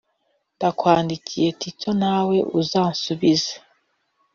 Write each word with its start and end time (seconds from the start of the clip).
Ndakwandikiye 0.55 1.47
Tito 1.59 1.89
nawe 2.01 2.37
uzansubize 2.59 3.53